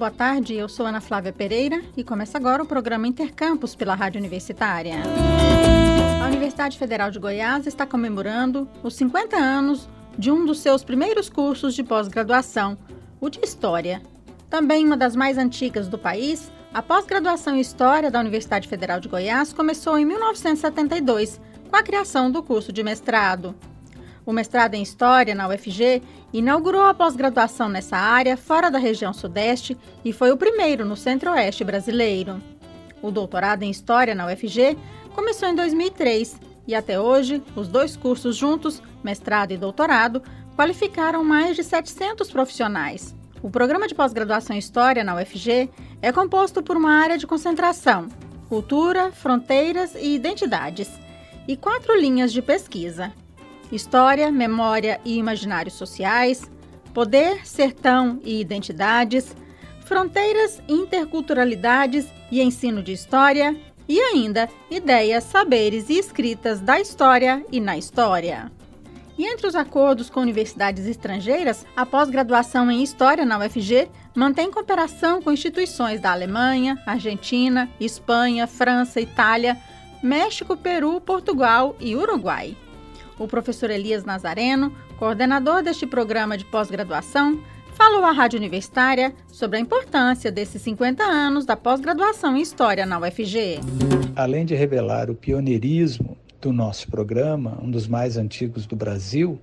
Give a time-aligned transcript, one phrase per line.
[0.00, 0.54] boa tarde.
[0.54, 4.94] Eu sou Ana Flávia Pereira e começa agora o programa Intercampus pela Rádio Universitária.
[6.24, 11.28] A Universidade Federal de Goiás está comemorando os 50 anos de um dos seus primeiros
[11.28, 12.78] cursos de pós-graduação,
[13.20, 14.00] o de História.
[14.48, 19.08] Também uma das mais antigas do país, a pós-graduação em História da Universidade Federal de
[19.08, 21.38] Goiás começou em 1972,
[21.68, 23.54] com a criação do curso de mestrado.
[24.24, 29.76] O mestrado em História na UFG inaugurou a pós-graduação nessa área fora da região Sudeste
[30.04, 32.40] e foi o primeiro no Centro-Oeste brasileiro.
[33.02, 34.76] O doutorado em História na UFG
[35.14, 40.22] começou em 2003 e até hoje, os dois cursos juntos, mestrado e doutorado,
[40.56, 43.14] qualificaram mais de 700 profissionais.
[43.42, 45.70] O programa de pós-graduação em História na UFG
[46.02, 48.08] é composto por uma área de concentração,
[48.48, 50.90] cultura, fronteiras e identidades,
[51.48, 53.12] e quatro linhas de pesquisa:
[53.72, 56.50] História, Memória e Imaginários Sociais,
[56.92, 59.34] Poder, Sertão e Identidades,
[59.84, 63.56] Fronteiras, Interculturalidades e Ensino de História,
[63.88, 68.52] e ainda Ideias, Saberes e Escritas da História e na História.
[69.18, 75.20] E entre os acordos com universidades estrangeiras, a pós-graduação em História na UFG mantém cooperação
[75.20, 79.58] com instituições da Alemanha, Argentina, Espanha, França, Itália,
[80.02, 82.56] México, Peru, Portugal e Uruguai.
[83.20, 87.38] O professor Elias Nazareno, coordenador deste programa de pós-graduação,
[87.74, 92.98] falou à Rádio Universitária sobre a importância desses 50 anos da pós-graduação em História na
[92.98, 93.60] UFG.
[94.16, 99.38] Além de revelar o pioneirismo do nosso programa, um dos mais antigos do Brasil,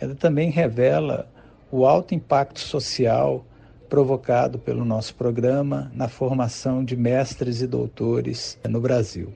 [0.00, 1.30] ela também revela
[1.70, 3.44] o alto impacto social
[3.90, 9.30] provocado pelo nosso programa na formação de mestres e doutores no Brasil.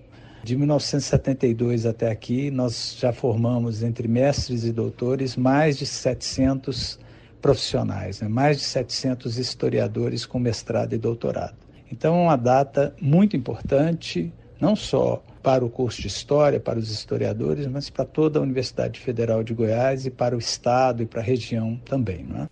[0.45, 6.99] De 1972 até aqui, nós já formamos entre mestres e doutores mais de 700
[7.41, 8.29] profissionais, né?
[8.29, 11.57] mais de 700 historiadores com mestrado e doutorado.
[11.91, 16.91] Então, é uma data muito importante, não só para o curso de História, para os
[16.91, 21.23] historiadores, mas para toda a Universidade Federal de Goiás e para o Estado e para
[21.23, 22.23] a região também.
[22.23, 22.49] Não é?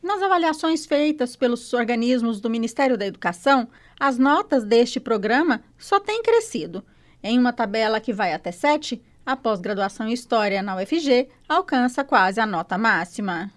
[0.00, 3.66] Nas avaliações feitas pelos organismos do Ministério da Educação,
[3.98, 6.84] as notas deste programa só têm crescido.
[7.24, 12.40] Em uma tabela que vai até 7, a pós-graduação em História na UFG alcança quase
[12.40, 13.48] a nota máxima.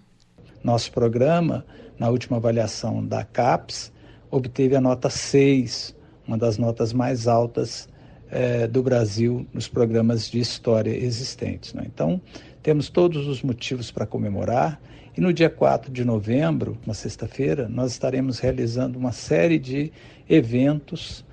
[0.64, 1.66] Nosso programa,
[1.98, 3.92] na última avaliação da CAPES,
[4.30, 5.96] obteve a nota 6,
[6.28, 7.90] uma das notas mais altas
[8.30, 11.74] eh, do Brasil nos programas de história existentes.
[11.74, 11.86] Né?
[11.88, 12.22] Então,
[12.62, 14.80] temos todos os motivos para comemorar.
[15.18, 19.92] E no dia 4 de novembro, uma sexta-feira, nós estaremos realizando uma série de
[20.30, 21.25] eventos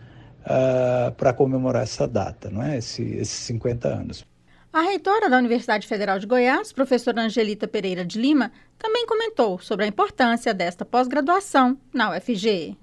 [0.42, 2.78] uh, para comemorar essa data, não é?
[2.78, 4.24] Esse, esses 50 anos.
[4.72, 9.84] A reitora da Universidade Federal de Goiás, professora Angelita Pereira de Lima, também comentou sobre
[9.84, 12.76] a importância desta pós-graduação na UFG.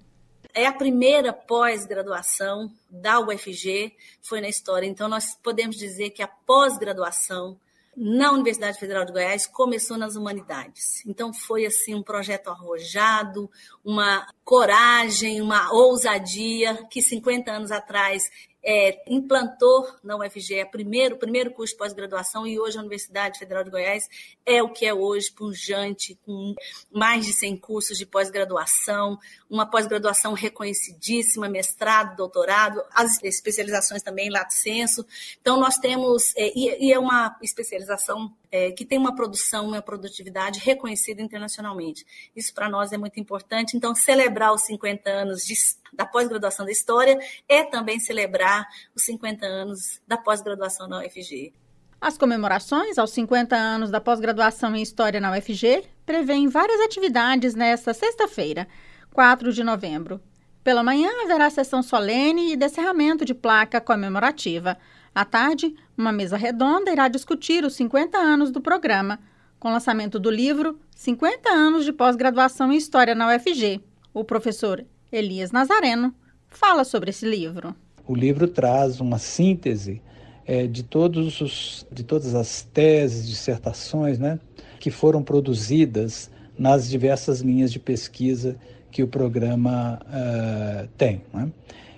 [0.53, 4.87] É a primeira pós-graduação da UFG, foi na história.
[4.87, 7.57] Então, nós podemos dizer que a pós-graduação
[7.95, 11.05] na Universidade Federal de Goiás começou nas humanidades.
[11.05, 13.49] Então foi assim um projeto arrojado,
[13.83, 18.23] uma coragem, uma ousadia que 50 anos atrás
[18.63, 23.39] é, implantou na UFG a primeiro, o primeiro curso de pós-graduação e hoje a Universidade
[23.39, 24.07] Federal de Goiás
[24.45, 26.53] é o que é hoje, punjante, com
[26.91, 29.17] mais de 100 cursos de pós-graduação,
[29.49, 35.05] uma pós-graduação reconhecidíssima, mestrado, doutorado, as especializações também, lato senso.
[35.39, 40.59] Então, nós temos, é, e, é uma especialização é, que tem uma produção, uma produtividade
[40.59, 42.05] reconhecida internacionalmente.
[42.35, 43.77] Isso para nós é muito importante.
[43.77, 45.53] Então, celebrar os 50 anos de,
[45.93, 47.17] da pós-graduação da História
[47.47, 51.53] é também celebrar os 50 anos da pós-graduação na UFG.
[52.01, 57.93] As comemorações aos 50 anos da pós-graduação em História na UFG prevêem várias atividades nesta
[57.93, 58.67] sexta-feira,
[59.13, 60.21] 4 de novembro.
[60.63, 64.77] Pela manhã haverá sessão solene e descerramento de placa comemorativa.
[65.15, 69.19] À tarde, uma mesa redonda irá discutir os 50 anos do programa,
[69.59, 73.81] com lançamento do livro 50 anos de pós-graduação em História na UFG.
[74.13, 76.13] O professor Elias Nazareno
[76.49, 77.73] fala sobre esse livro.
[78.05, 80.01] O livro traz uma síntese
[80.45, 84.39] é, de, todos os, de todas as teses, dissertações né,
[84.79, 88.57] que foram produzidas nas diversas linhas de pesquisa
[88.91, 91.21] que o programa uh, tem.
[91.33, 91.51] Né?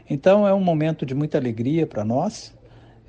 [0.09, 2.53] Então é um momento de muita alegria para nós,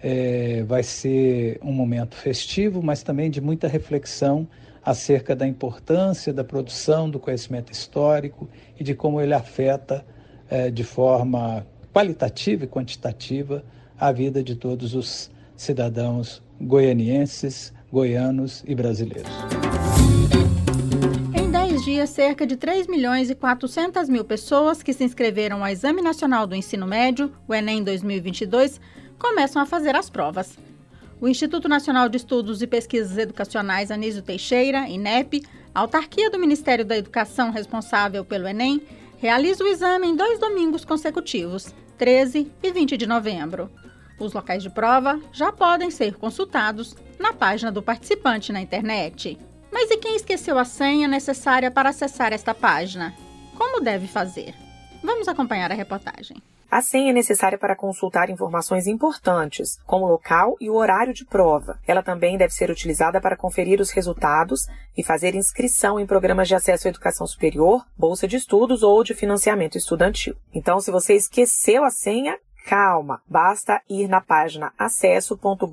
[0.03, 4.49] é, vai ser um momento festivo, mas também de muita reflexão
[4.85, 8.49] acerca da importância da produção do conhecimento histórico
[8.79, 10.05] e de como ele afeta
[10.51, 13.65] é, de forma qualitativa e quantitativa
[13.99, 19.31] a vida de todos os cidadãos goianienses, goianos e brasileiros
[22.03, 26.47] dia, cerca de 3 milhões e 400 mil pessoas que se inscreveram ao Exame Nacional
[26.47, 28.81] do Ensino Médio, o Enem 2022,
[29.19, 30.59] começam a fazer as provas.
[31.21, 36.97] O Instituto Nacional de Estudos e Pesquisas Educacionais Anísio Teixeira, INEP, autarquia do Ministério da
[36.97, 38.83] Educação responsável pelo Enem,
[39.19, 43.71] realiza o exame em dois domingos consecutivos, 13 e 20 de novembro.
[44.19, 49.39] Os locais de prova já podem ser consultados na página do participante na internet.
[49.73, 53.15] Mas e quem esqueceu a senha necessária para acessar esta página?
[53.57, 54.55] Como deve fazer?
[55.03, 56.37] Vamos acompanhar a reportagem.
[56.71, 61.25] A senha é necessária para consultar informações importantes, como o local e o horário de
[61.25, 61.79] prova.
[61.87, 64.67] Ela também deve ser utilizada para conferir os resultados
[64.97, 69.15] e fazer inscrição em programas de acesso à educação superior, bolsa de estudos ou de
[69.15, 70.35] financiamento estudantil.
[70.55, 75.67] Então, se você esqueceu a senha, Calma, basta ir na página acesso.gov.br,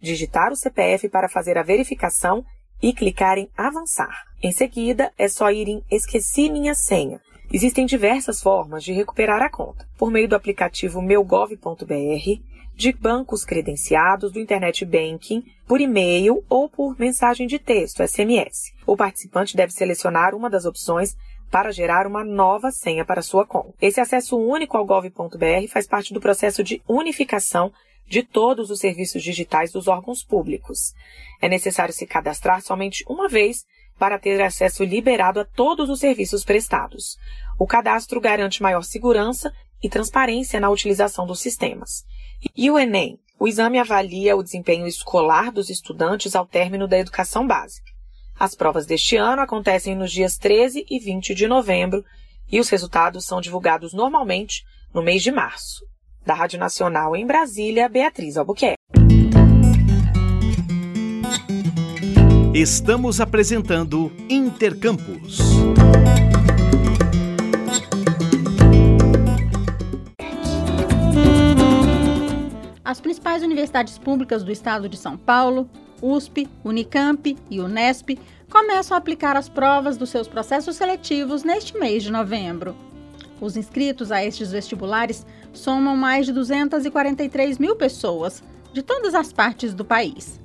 [0.00, 2.44] digitar o CPF para fazer a verificação
[2.82, 4.24] e clicar em avançar.
[4.42, 7.20] Em seguida, é só ir em esqueci minha senha.
[7.52, 12.40] Existem diversas formas de recuperar a conta, por meio do aplicativo meugov.br,
[12.74, 18.74] de bancos credenciados, do internet banking, por e-mail ou por mensagem de texto, SMS.
[18.86, 21.16] O participante deve selecionar uma das opções
[21.50, 23.72] para gerar uma nova senha para sua conta.
[23.80, 27.72] Esse acesso único ao gov.br faz parte do processo de unificação
[28.06, 30.94] de todos os serviços digitais dos órgãos públicos.
[31.40, 33.64] É necessário se cadastrar somente uma vez
[33.98, 37.16] para ter acesso liberado a todos os serviços prestados.
[37.58, 42.04] O cadastro garante maior segurança e transparência na utilização dos sistemas.
[42.56, 43.18] E o Enem?
[43.38, 47.90] O exame avalia o desempenho escolar dos estudantes ao término da educação básica.
[48.38, 52.04] As provas deste ano acontecem nos dias 13 e 20 de novembro
[52.50, 55.84] e os resultados são divulgados normalmente no mês de março.
[56.26, 58.74] Da Rádio Nacional em Brasília, Beatriz Albuquerque.
[62.52, 65.38] Estamos apresentando Intercampus.
[72.84, 75.70] As principais universidades públicas do estado de São Paulo,
[76.02, 78.18] USP, Unicamp e Unesp,
[78.50, 82.74] começam a aplicar as provas dos seus processos seletivos neste mês de novembro.
[83.40, 88.42] Os inscritos a estes vestibulares somam mais de 243 mil pessoas,
[88.72, 90.40] de todas as partes do país.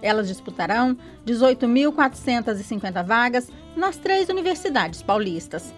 [0.00, 0.96] Elas disputarão
[1.26, 5.72] 18.450 vagas nas três universidades paulistas.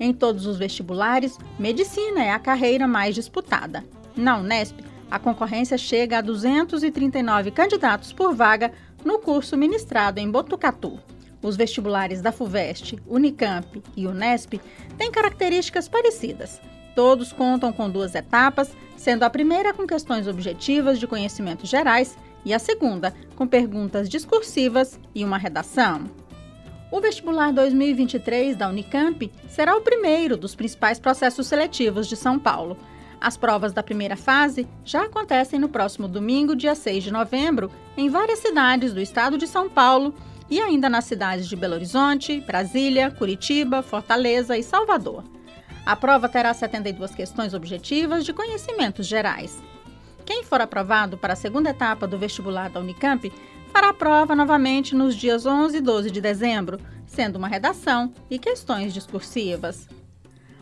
[0.00, 3.84] Em todos os vestibulares, medicina é a carreira mais disputada.
[4.14, 4.78] Na Unesp,
[5.10, 8.72] a concorrência chega a 239 candidatos por vaga
[9.04, 10.98] no curso ministrado em Botucatu.
[11.42, 14.54] Os vestibulares da FUVEST, Unicamp e Unesp
[14.96, 16.60] têm características parecidas.
[16.94, 22.54] Todos contam com duas etapas, sendo a primeira com questões objetivas de conhecimentos gerais e
[22.54, 26.08] a segunda com perguntas discursivas e uma redação.
[26.90, 32.78] O vestibular 2023 da Unicamp será o primeiro dos principais processos seletivos de São Paulo.
[33.20, 38.08] As provas da primeira fase já acontecem no próximo domingo, dia 6 de novembro, em
[38.08, 40.14] várias cidades do estado de São Paulo
[40.48, 45.24] e ainda nas cidades de Belo Horizonte, Brasília, Curitiba, Fortaleza e Salvador.
[45.84, 49.62] A prova terá 72 questões objetivas de conhecimentos gerais.
[50.24, 53.32] Quem for aprovado para a segunda etapa do vestibular da Unicamp
[53.72, 58.38] fará a prova novamente nos dias 11 e 12 de dezembro, sendo uma redação e
[58.38, 59.88] questões discursivas.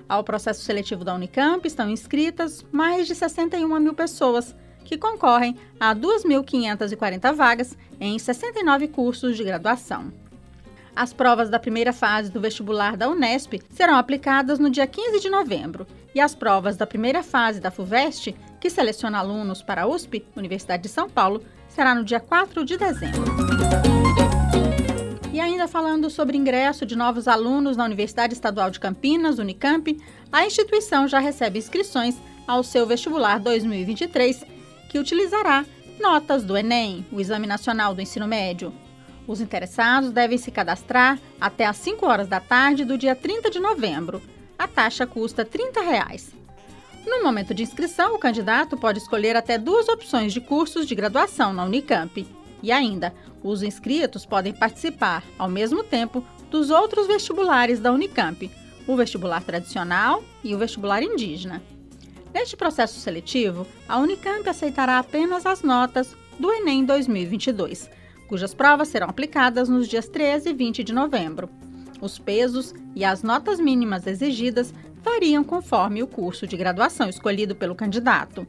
[0.07, 5.95] Ao processo seletivo da Unicamp estão inscritas mais de 61 mil pessoas, que concorrem a
[5.95, 10.13] 2.540 vagas em 69 cursos de graduação.
[10.95, 15.29] As provas da primeira fase do vestibular da Unesp serão aplicadas no dia 15 de
[15.29, 20.25] novembro e as provas da primeira fase da FUVEST, que seleciona alunos para a USP,
[20.37, 23.35] Universidade de São Paulo, será no dia 4 de dezembro.
[25.33, 30.01] E ainda falando sobre ingresso de novos alunos na Universidade Estadual de Campinas, Unicamp,
[30.31, 34.45] a instituição já recebe inscrições ao seu vestibular 2023,
[34.95, 35.67] que utilizará
[36.01, 38.73] notas do Enem, o Exame Nacional do Ensino Médio.
[39.27, 43.59] Os interessados devem se cadastrar até às 5 horas da tarde do dia 30 de
[43.59, 44.23] novembro.
[44.57, 46.33] A taxa custa 30 reais.
[47.05, 51.53] No momento de inscrição, o candidato pode escolher até duas opções de cursos de graduação
[51.53, 52.25] na Unicamp.
[52.63, 58.49] E ainda, os inscritos podem participar, ao mesmo tempo, dos outros vestibulares da Unicamp,
[58.87, 61.61] o vestibular tradicional e o vestibular indígena.
[62.35, 67.89] Neste processo seletivo, a Unicamp aceitará apenas as notas do Enem 2022
[68.27, 71.49] cujas provas serão aplicadas nos dias 13 e 20 de novembro.
[72.01, 74.73] Os pesos e as notas mínimas exigidas
[75.03, 78.47] variam conforme o curso de graduação escolhido pelo candidato.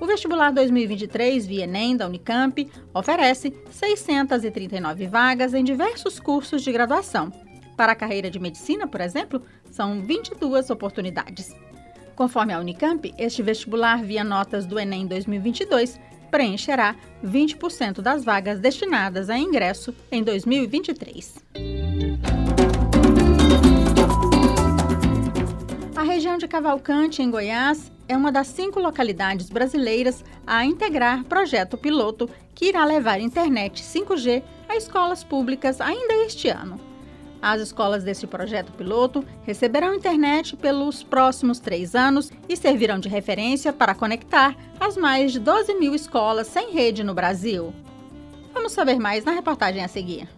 [0.00, 7.32] O vestibular 2023 via Enem da Unicamp oferece 639 vagas em diversos cursos de graduação,
[7.76, 11.54] Para a carreira de medicina, por exemplo, são 22 oportunidades.
[12.16, 19.28] Conforme a Unicamp, este vestibular via notas do Enem 2022 preencherá 20% das vagas destinadas
[19.28, 21.44] a ingresso em 2023.
[25.94, 31.76] A região de Cavalcante, em Goiás, é uma das cinco localidades brasileiras a integrar projeto
[31.76, 36.95] piloto que irá levar internet 5G a escolas públicas ainda este ano.
[37.40, 43.72] As escolas deste projeto piloto receberão internet pelos próximos três anos e servirão de referência
[43.72, 47.72] para conectar as mais de 12 mil escolas sem rede no Brasil.
[48.52, 50.28] Vamos saber mais na reportagem a seguir.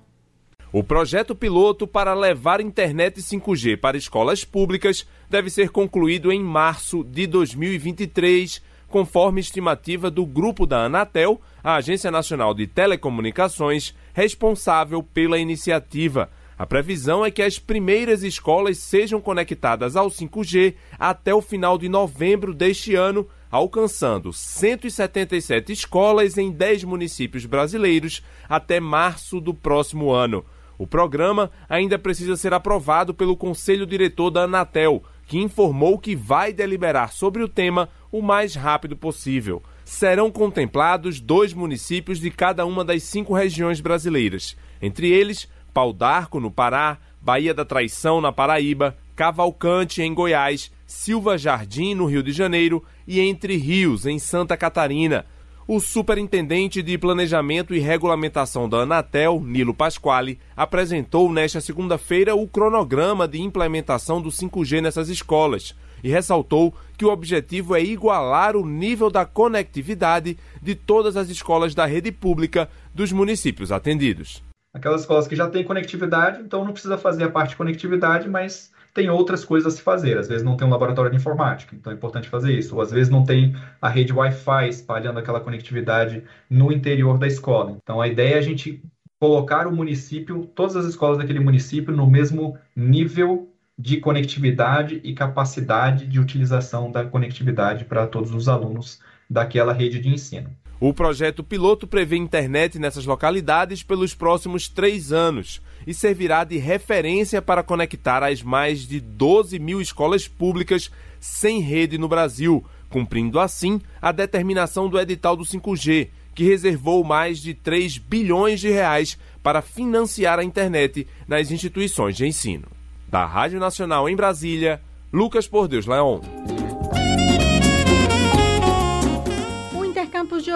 [0.70, 7.02] O projeto piloto para levar internet 5G para escolas públicas deve ser concluído em março
[7.02, 15.38] de 2023, conforme estimativa do grupo da Anatel, a Agência Nacional de Telecomunicações, responsável pela
[15.38, 16.28] iniciativa.
[16.58, 21.88] A previsão é que as primeiras escolas sejam conectadas ao 5G até o final de
[21.88, 30.44] novembro deste ano, alcançando 177 escolas em 10 municípios brasileiros até março do próximo ano.
[30.76, 36.52] O programa ainda precisa ser aprovado pelo Conselho Diretor da Anatel, que informou que vai
[36.52, 39.62] deliberar sobre o tema o mais rápido possível.
[39.84, 45.48] Serão contemplados dois municípios de cada uma das cinco regiões brasileiras, entre eles
[45.78, 52.06] Pau d'Arco, no Pará, Baía da Traição, na Paraíba, Cavalcante, em Goiás, Silva Jardim, no
[52.06, 55.24] Rio de Janeiro e Entre Rios, em Santa Catarina.
[55.68, 63.28] O superintendente de Planejamento e Regulamentação da Anatel, Nilo Pasquale, apresentou nesta segunda-feira o cronograma
[63.28, 69.10] de implementação do 5G nessas escolas e ressaltou que o objetivo é igualar o nível
[69.10, 75.36] da conectividade de todas as escolas da rede pública dos municípios atendidos aquelas escolas que
[75.36, 79.72] já têm conectividade, então não precisa fazer a parte de conectividade, mas tem outras coisas
[79.72, 80.18] a se fazer.
[80.18, 82.74] Às vezes não tem um laboratório de informática, então é importante fazer isso.
[82.74, 87.76] Ou às vezes não tem a rede Wi-Fi espalhando aquela conectividade no interior da escola.
[87.82, 88.82] Então a ideia é a gente
[89.20, 96.06] colocar o município, todas as escolas daquele município, no mesmo nível de conectividade e capacidade
[96.06, 100.50] de utilização da conectividade para todos os alunos daquela rede de ensino.
[100.80, 107.42] O projeto piloto prevê internet nessas localidades pelos próximos três anos e servirá de referência
[107.42, 113.80] para conectar as mais de 12 mil escolas públicas sem rede no Brasil, cumprindo assim
[114.00, 119.60] a determinação do edital do 5G, que reservou mais de 3 bilhões de reais para
[119.60, 122.68] financiar a internet nas instituições de ensino.
[123.08, 124.80] Da Rádio Nacional em Brasília,
[125.12, 126.20] Lucas Por Deus Leon.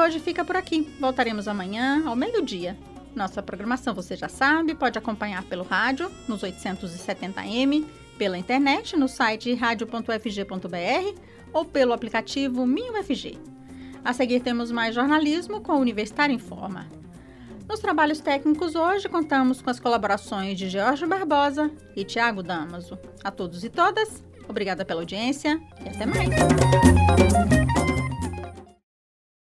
[0.02, 0.92] Hoje fica por aqui.
[0.98, 2.76] Voltaremos amanhã ao meio-dia.
[3.14, 7.86] Nossa programação você já sabe, pode acompanhar pelo rádio nos 870m,
[8.18, 11.20] pela internet no site radio.fg.br
[11.52, 13.38] ou pelo aplicativo MinUFG.
[14.04, 16.88] A seguir temos mais jornalismo com o Universitário em Forma.
[17.68, 22.98] Nos trabalhos técnicos hoje contamos com as colaborações de Jorge Barbosa e Tiago Damaso.
[23.22, 27.61] A todos e todas, obrigada pela audiência e até mais.